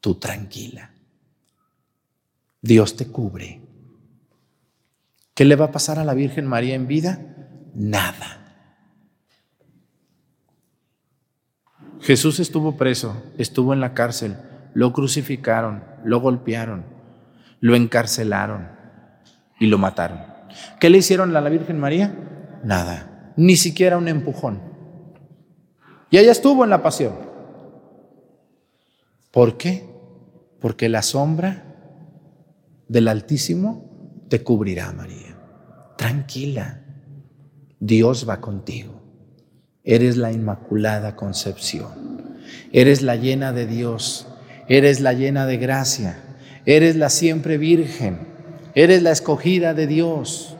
[0.00, 0.92] Tú tranquila.
[2.62, 3.59] Dios te cubre.
[5.40, 7.18] ¿Qué le va a pasar a la Virgen María en vida?
[7.74, 8.66] Nada.
[12.02, 14.36] Jesús estuvo preso, estuvo en la cárcel,
[14.74, 16.84] lo crucificaron, lo golpearon,
[17.60, 18.68] lo encarcelaron
[19.58, 20.20] y lo mataron.
[20.78, 22.60] ¿Qué le hicieron a la Virgen María?
[22.62, 24.60] Nada, ni siquiera un empujón.
[26.10, 27.14] Y ella estuvo en la pasión.
[29.30, 29.88] ¿Por qué?
[30.60, 31.64] Porque la sombra
[32.88, 35.29] del Altísimo te cubrirá, María
[36.00, 36.80] tranquila,
[37.78, 39.02] Dios va contigo.
[39.84, 42.38] Eres la Inmaculada Concepción.
[42.72, 44.26] Eres la llena de Dios.
[44.66, 46.16] Eres la llena de gracia.
[46.64, 48.18] Eres la siempre virgen.
[48.74, 50.56] Eres la escogida de Dios.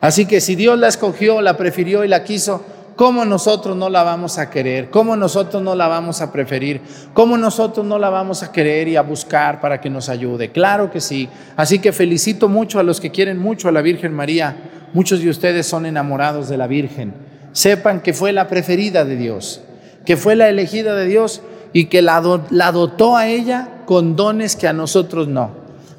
[0.00, 2.66] Así que si Dios la escogió, la prefirió y la quiso,
[2.96, 4.90] ¿Cómo nosotros no la vamos a querer?
[4.90, 6.82] ¿Cómo nosotros no la vamos a preferir?
[7.14, 10.52] ¿Cómo nosotros no la vamos a querer y a buscar para que nos ayude?
[10.52, 11.28] Claro que sí.
[11.56, 14.56] Así que felicito mucho a los que quieren mucho a la Virgen María.
[14.92, 17.14] Muchos de ustedes son enamorados de la Virgen.
[17.52, 19.62] Sepan que fue la preferida de Dios,
[20.04, 24.54] que fue la elegida de Dios y que la, la dotó a ella con dones
[24.54, 25.50] que a nosotros no.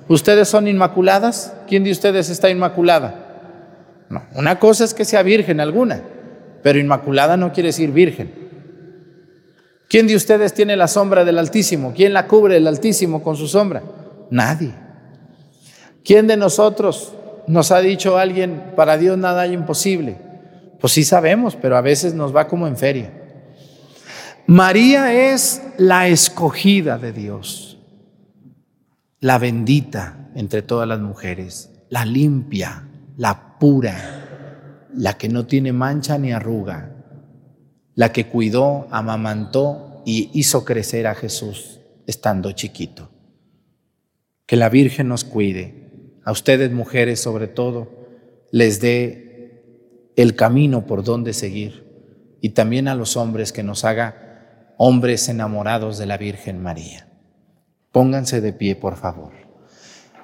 [0.10, 1.54] ¿Ustedes son inmaculadas?
[1.68, 3.16] ¿Quién de ustedes está inmaculada?
[4.10, 4.24] No.
[4.36, 6.04] Una cosa es que sea virgen alguna
[6.64, 8.34] pero inmaculada no quiere decir virgen.
[9.90, 11.94] ¿Quién de ustedes tiene la sombra del Altísimo?
[11.96, 13.84] ¿Quién la cubre el Altísimo con su sombra?
[14.32, 14.74] Nadie.
[16.04, 17.14] ¿Quién de nosotros
[17.46, 20.18] nos ha dicho alguien, para Dios nada hay imposible?
[20.80, 23.12] Pues sí sabemos, pero a veces nos va como en feria.
[24.48, 27.78] María es la escogida de Dios,
[29.20, 34.23] la bendita entre todas las mujeres, la limpia, la pura,
[34.96, 36.92] la que no tiene mancha ni arruga,
[37.96, 43.10] la que cuidó, amamantó y hizo crecer a Jesús estando chiquito.
[44.46, 47.88] Que la Virgen nos cuide, a ustedes mujeres sobre todo,
[48.52, 51.84] les dé el camino por donde seguir
[52.42, 57.08] y también a los hombres que nos haga hombres enamorados de la Virgen María.
[57.92, 59.43] Pónganse de pie, por favor.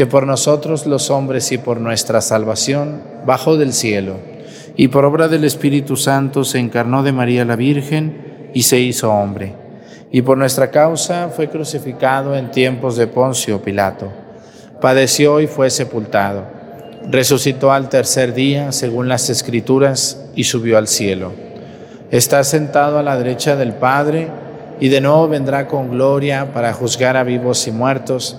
[0.00, 4.16] que por nosotros los hombres y por nuestra salvación bajó del cielo,
[4.74, 9.12] y por obra del Espíritu Santo se encarnó de María la Virgen y se hizo
[9.12, 9.52] hombre,
[10.10, 14.10] y por nuestra causa fue crucificado en tiempos de Poncio Pilato,
[14.80, 16.46] padeció y fue sepultado,
[17.10, 21.32] resucitó al tercer día según las Escrituras y subió al cielo.
[22.10, 24.28] Está sentado a la derecha del Padre
[24.80, 28.38] y de nuevo vendrá con gloria para juzgar a vivos y muertos,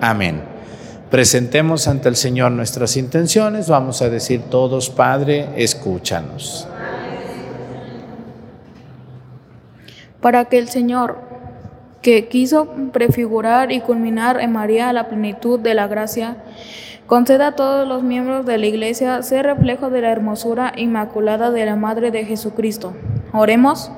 [0.00, 0.56] Amén.
[1.10, 3.68] Presentemos ante el Señor nuestras intenciones.
[3.68, 6.68] Vamos a decir todos, Padre, escúchanos.
[10.20, 11.18] Para que el Señor,
[12.02, 16.38] que quiso prefigurar y culminar en María la plenitud de la gracia,
[17.06, 21.66] conceda a todos los miembros de la Iglesia ser reflejo de la hermosura inmaculada de
[21.66, 22.94] la Madre de Jesucristo.
[23.32, 23.92] Oremos.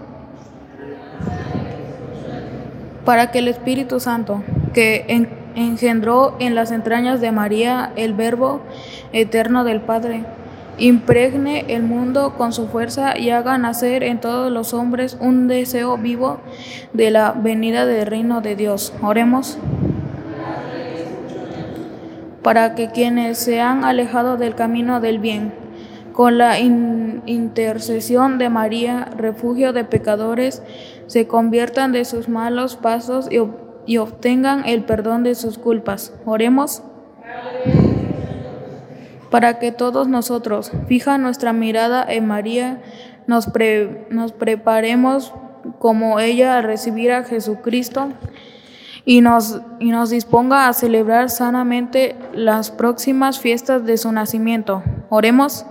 [3.07, 4.43] Para que el Espíritu Santo,
[4.75, 8.61] que en engendró en las entrañas de María el Verbo
[9.13, 10.25] eterno del Padre.
[10.79, 15.99] Impregne el mundo con su fuerza y haga nacer en todos los hombres un deseo
[15.99, 16.39] vivo
[16.93, 18.93] de la venida del reino de Dios.
[19.03, 19.59] Oremos
[22.43, 25.53] para que quienes se han alejado del camino del bien,
[26.13, 30.63] con la intercesión de María, refugio de pecadores,
[31.09, 33.39] se conviertan de sus malos pasos y
[33.89, 36.13] y obtengan el perdón de sus culpas.
[36.27, 36.83] Oremos
[39.31, 42.83] para que todos nosotros, fija nuestra mirada en María,
[43.27, 43.49] nos,
[44.11, 45.33] nos preparemos
[45.79, 48.09] como ella a recibir a Jesucristo
[49.07, 54.83] y nos, y nos disponga a celebrar sanamente las próximas fiestas de su nacimiento.
[55.09, 55.65] Oremos.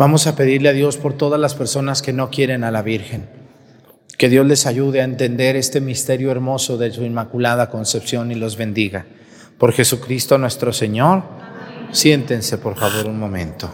[0.00, 3.28] Vamos a pedirle a Dios por todas las personas que no quieren a la Virgen.
[4.16, 8.56] Que Dios les ayude a entender este misterio hermoso de su Inmaculada Concepción y los
[8.56, 9.04] bendiga.
[9.58, 11.22] Por Jesucristo nuestro Señor.
[11.92, 13.70] Siéntense por favor un momento.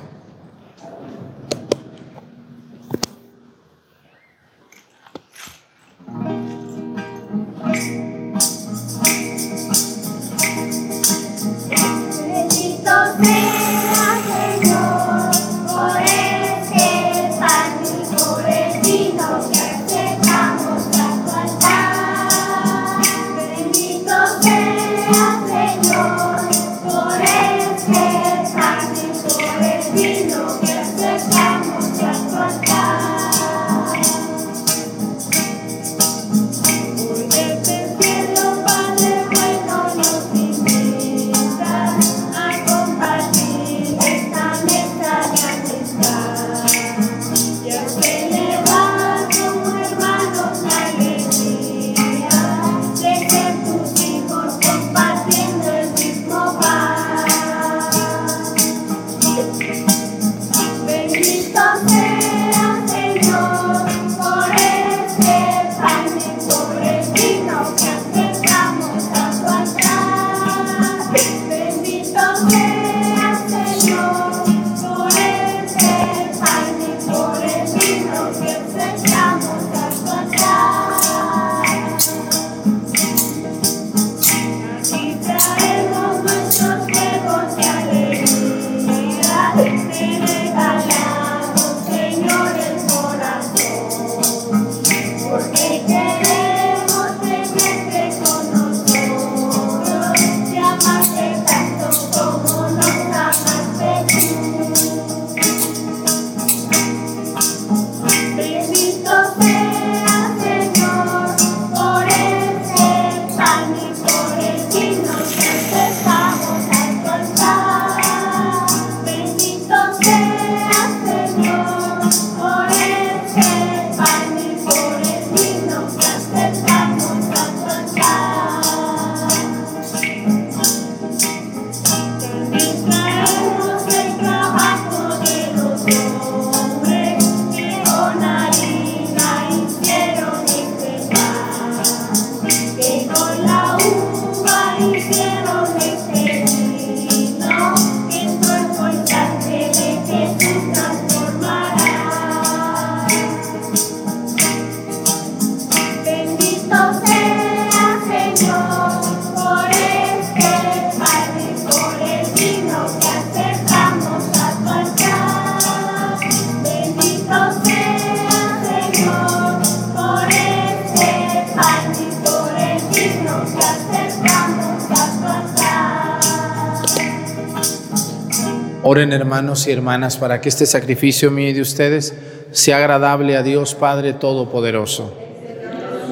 [179.17, 182.15] Hermanos y hermanas para que este sacrificio mío y de ustedes
[182.53, 185.13] sea agradable a Dios Padre Todopoderoso.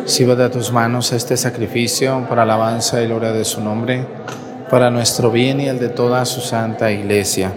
[0.07, 4.05] Sirva de tus manos este sacrificio para alabanza y gloria de su nombre,
[4.69, 7.53] para nuestro bien y el de toda su santa iglesia.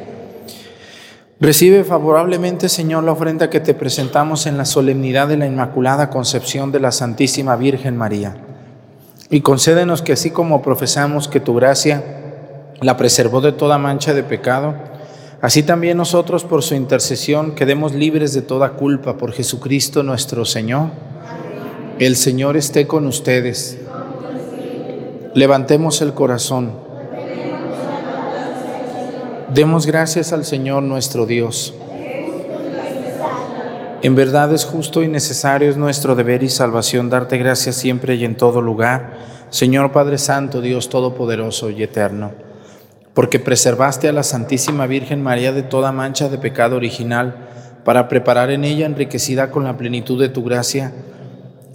[1.40, 6.72] Recibe favorablemente, Señor, la ofrenda que te presentamos en la solemnidad de la Inmaculada Concepción
[6.72, 8.38] de la Santísima Virgen María.
[9.30, 12.04] Y concédenos que así como profesamos que tu gracia
[12.82, 14.76] la preservó de toda mancha de pecado,
[15.40, 20.90] Así también nosotros por su intercesión quedemos libres de toda culpa por Jesucristo nuestro Señor.
[22.00, 23.78] El Señor esté con ustedes.
[25.36, 26.72] Levantemos el corazón.
[29.54, 31.76] Demos gracias al Señor nuestro Dios.
[34.02, 38.26] En verdad es justo y necesario, es nuestro deber y salvación darte gracias siempre y
[38.26, 39.18] en todo lugar,
[39.50, 42.47] Señor Padre Santo, Dios Todopoderoso y Eterno
[43.18, 47.48] porque preservaste a la Santísima Virgen María de toda mancha de pecado original,
[47.84, 50.94] para preparar en ella, enriquecida con la plenitud de tu gracia,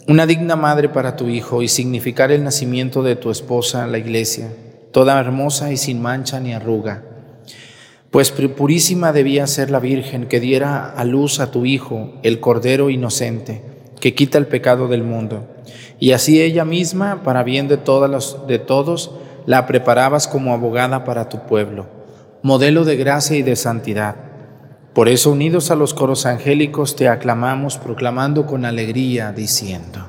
[0.06, 4.52] una digna madre para tu Hijo y significar el nacimiento de tu esposa, la Iglesia,
[4.92, 7.02] toda hermosa y sin mancha ni arruga.
[8.12, 12.88] Pues purísima debía ser la Virgen que diera a luz a tu Hijo, el Cordero
[12.88, 13.64] inocente,
[13.98, 15.48] que quita el pecado del mundo.
[15.98, 19.10] Y así ella misma, para bien de, de todos,
[19.46, 21.86] la preparabas como abogada para tu pueblo,
[22.42, 24.16] modelo de gracia y de santidad.
[24.94, 30.08] Por eso, unidos a los coros angélicos, te aclamamos, proclamando con alegría, diciendo.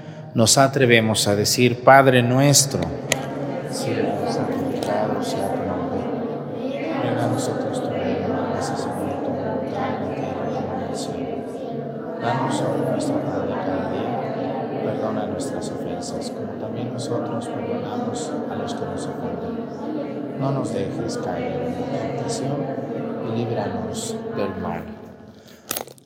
[0.33, 2.81] nos atrevemos a decir, Padre nuestro,
[3.71, 5.99] santificado sea tu nombre.
[7.03, 12.19] Venga a nosotros tu reino, hágase según tu voluntad en tierra como en el cielo.
[12.21, 18.55] Danos hoy nuestro pan de cada día perdona nuestras ofensas, como también nosotros perdonamos a
[18.55, 20.39] los que nos ofenden.
[20.39, 21.60] No nos dejes caer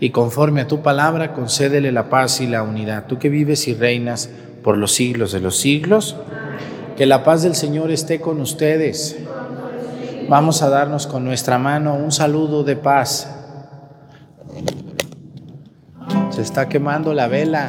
[0.00, 3.04] y conforme a tu palabra, concédele la paz y la unidad.
[3.06, 4.30] Tú que vives y reinas
[4.64, 6.16] por los siglos de los siglos,
[6.96, 9.18] que la paz del Señor esté con ustedes.
[10.28, 13.36] Vamos a darnos con nuestra mano un saludo de paz.
[16.30, 17.68] Se está quemando la vela.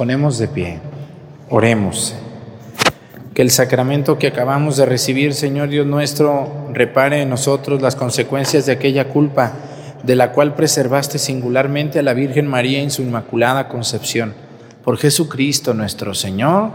[0.00, 0.78] Ponemos de pie.
[1.50, 2.14] Oremos.
[3.34, 8.64] Que el sacramento que acabamos de recibir, Señor Dios nuestro, repare en nosotros las consecuencias
[8.64, 9.52] de aquella culpa
[10.02, 14.32] de la cual preservaste singularmente a la Virgen María en su inmaculada concepción.
[14.82, 16.70] Por Jesucristo nuestro Señor.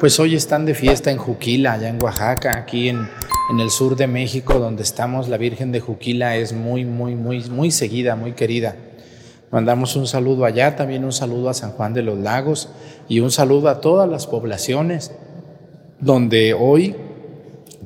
[0.00, 3.08] Pues hoy están de fiesta en Juquila, allá en Oaxaca, aquí en,
[3.52, 5.28] en el sur de México, donde estamos.
[5.28, 8.74] La Virgen de Juquila es muy, muy, muy, muy seguida, muy querida.
[9.50, 12.68] Mandamos un saludo allá, también un saludo a San Juan de los Lagos
[13.08, 15.10] y un saludo a todas las poblaciones
[15.98, 16.94] donde hoy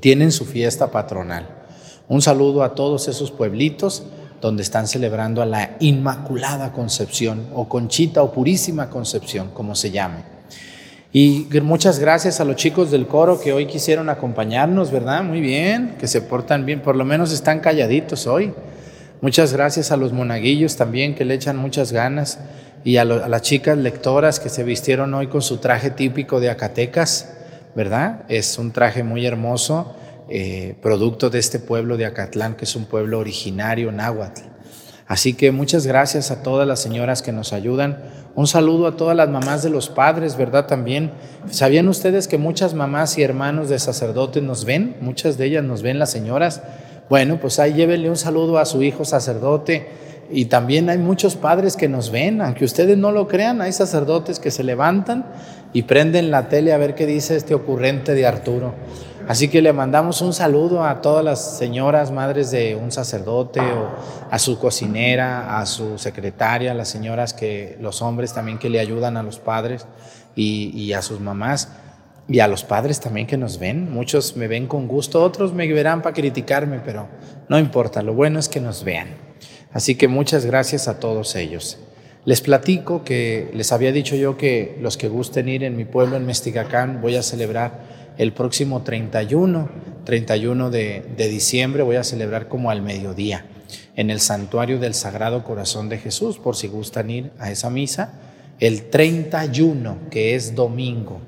[0.00, 1.48] tienen su fiesta patronal.
[2.06, 4.02] Un saludo a todos esos pueblitos
[4.42, 10.34] donde están celebrando a la Inmaculada Concepción o Conchita o Purísima Concepción, como se llame.
[11.14, 15.24] Y muchas gracias a los chicos del coro que hoy quisieron acompañarnos, ¿verdad?
[15.24, 18.52] Muy bien, que se portan bien, por lo menos están calladitos hoy.
[19.24, 22.40] Muchas gracias a los monaguillos también que le echan muchas ganas
[22.84, 27.32] y a, las chicas lectoras que se vistieron hoy con su traje típico de Acatecas,
[27.74, 28.26] ¿verdad?
[28.28, 29.96] Es un traje muy hermoso,
[30.28, 34.42] eh, producto de este pueblo de Acatlán, que es un pueblo originario náhuatl.
[35.06, 38.02] Así que muchas gracias a todas las señoras que nos ayudan.
[38.34, 40.66] Un saludo a todas las mamás de los padres, ¿verdad?
[40.66, 41.12] También.
[41.50, 44.96] ¿Sabían ustedes que muchas mamás y hermanos de sacerdotes nos ven?
[45.00, 46.60] Muchas de ellas nos ven las señoras.
[47.08, 49.88] Bueno, pues ahí llévenle un saludo a su hijo sacerdote.
[50.30, 54.38] Y también hay muchos padres que nos ven, aunque ustedes no lo crean, hay sacerdotes
[54.38, 55.26] que se levantan
[55.74, 58.72] y prenden la tele a ver qué dice este ocurrente de Arturo.
[59.28, 63.88] Así que le mandamos un saludo a todas las señoras, madres de un sacerdote, o
[64.30, 68.80] a su cocinera, a su secretaria, a las señoras que, los hombres también que le
[68.80, 69.86] ayudan a los padres
[70.36, 71.68] y, y a sus mamás
[72.28, 73.92] y a los padres también que nos ven.
[73.92, 77.08] Muchos me ven con gusto, otros me verán para criticarme, pero
[77.48, 79.08] no importa, lo bueno es que nos vean.
[79.72, 81.78] Así que muchas gracias a todos ellos.
[82.24, 86.16] Les platico que les había dicho yo que los que gusten ir en mi pueblo,
[86.16, 87.82] en Mestigacán, voy a celebrar
[88.16, 89.68] el próximo 31,
[90.04, 93.44] 31 de, de diciembre, voy a celebrar como al mediodía
[93.96, 98.14] en el santuario del Sagrado Corazón de Jesús, por si gustan ir a esa misa.
[98.60, 101.20] El 31, que es domingo,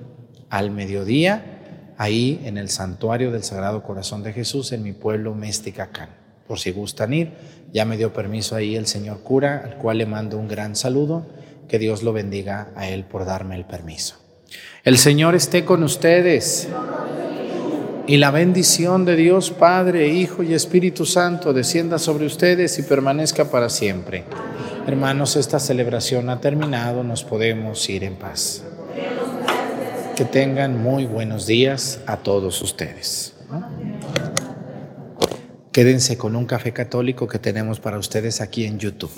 [0.56, 6.08] al mediodía, ahí en el santuario del Sagrado Corazón de Jesús, en mi pueblo Mesticacán.
[6.48, 7.32] Por si gustan ir,
[7.72, 11.26] ya me dio permiso ahí el señor cura, al cual le mando un gran saludo.
[11.68, 14.16] Que Dios lo bendiga a él por darme el permiso.
[14.84, 16.68] El Señor esté con ustedes.
[18.06, 23.50] Y la bendición de Dios Padre, Hijo y Espíritu Santo descienda sobre ustedes y permanezca
[23.50, 24.22] para siempre.
[24.86, 28.62] Hermanos, esta celebración ha terminado, nos podemos ir en paz.
[30.16, 33.34] Que tengan muy buenos días a todos ustedes.
[35.72, 39.10] Quédense con un café católico que tenemos para ustedes aquí en YouTube.